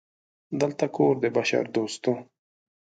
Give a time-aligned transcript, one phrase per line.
[0.61, 2.13] دلته کور د بشردوستو